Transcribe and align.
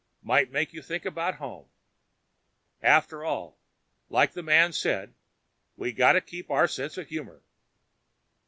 Might 0.23 0.49
make 0.51 0.73
you 0.73 0.81
think 0.81 1.05
about 1.05 1.35
home. 1.35 1.67
After 2.81 3.23
all, 3.23 3.59
like 4.09 4.31
the 4.31 4.41
man 4.41 4.73
says, 4.73 5.09
we 5.77 5.91
got 5.93 6.13
to 6.13 6.21
keep 6.21 6.49
our 6.49 6.67
sense 6.67 6.97
of 6.97 7.07
humor. 7.07 7.43